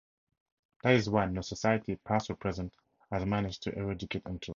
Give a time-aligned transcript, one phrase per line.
[0.81, 2.73] That is why no society, past or present,
[3.11, 4.49] has managed to eradicate interest.